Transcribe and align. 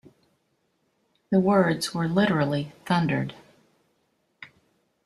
The 1.29 1.39
words 1.39 1.93
were 1.93 2.07
literally 2.07 2.73
thundered. 2.87 3.35